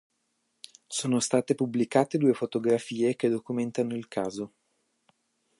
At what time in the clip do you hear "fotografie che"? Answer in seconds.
2.33-3.29